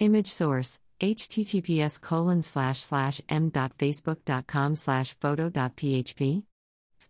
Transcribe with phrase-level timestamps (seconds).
[0.00, 2.00] Image source https
[3.28, 6.42] m.facebook.com slash photo.php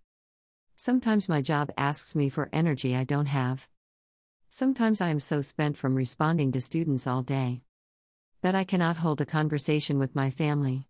[0.77, 3.69] Sometimes my job asks me for energy I don't have.
[4.49, 7.63] Sometimes I am so spent from responding to students all day
[8.43, 10.87] that I cannot hold a conversation with my family.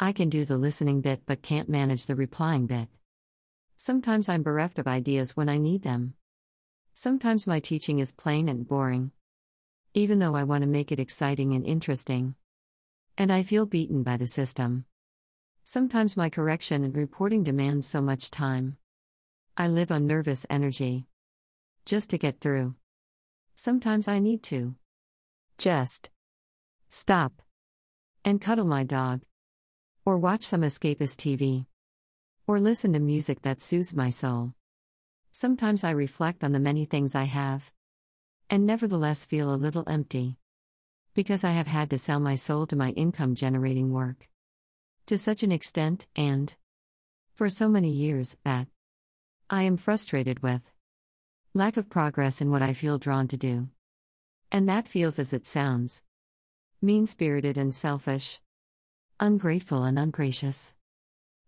[0.00, 2.88] I can do the listening bit but can't manage the replying bit.
[3.76, 6.14] Sometimes I'm bereft of ideas when I need them.
[6.94, 9.12] Sometimes my teaching is plain and boring
[9.94, 12.34] even though I want to make it exciting and interesting.
[13.18, 14.86] And I feel beaten by the system.
[15.64, 18.78] Sometimes my correction and reporting demands so much time.
[19.56, 21.06] I live on nervous energy.
[21.84, 22.74] Just to get through.
[23.54, 24.76] Sometimes I need to.
[25.58, 26.10] Just
[26.88, 27.42] stop
[28.24, 29.20] and cuddle my dog.
[30.06, 31.66] Or watch some escapist TV.
[32.46, 34.54] Or listen to music that soothes my soul.
[35.32, 37.72] Sometimes I reflect on the many things I have
[38.52, 40.36] and nevertheless feel a little empty.
[41.14, 44.28] Because I have had to sell my soul to my income generating work.
[45.06, 46.54] To such an extent, and
[47.34, 48.68] for so many years, that
[49.48, 50.70] I am frustrated with
[51.54, 53.70] lack of progress in what I feel drawn to do.
[54.50, 56.02] And that feels as it sounds
[56.82, 58.42] mean spirited and selfish,
[59.18, 60.74] ungrateful and ungracious.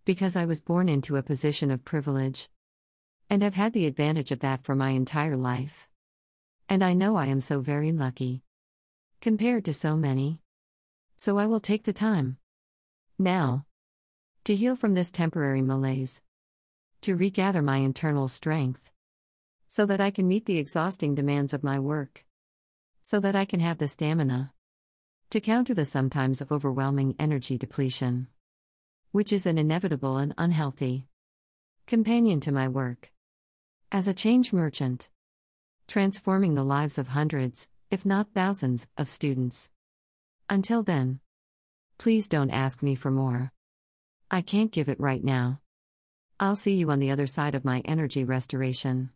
[0.06, 2.48] Because I was born into a position of privilege
[3.28, 5.90] and have had the advantage of that for my entire life.
[6.68, 8.42] And I know I am so very lucky.
[9.20, 10.40] Compared to so many.
[11.16, 12.38] So I will take the time.
[13.18, 13.66] Now.
[14.44, 16.22] To heal from this temporary malaise.
[17.02, 18.90] To regather my internal strength.
[19.68, 22.24] So that I can meet the exhausting demands of my work.
[23.02, 24.52] So that I can have the stamina.
[25.30, 28.28] To counter the sometimes overwhelming energy depletion.
[29.12, 31.08] Which is an inevitable and unhealthy
[31.86, 33.12] companion to my work.
[33.92, 35.10] As a change merchant
[35.86, 39.70] transforming the lives of hundreds, if not thousands, of students.
[40.48, 41.20] Until then,
[41.98, 43.52] please don't ask me for more.
[44.30, 45.60] I can't give it right now.
[46.40, 49.10] I'll see you on the other side of my energy restoration.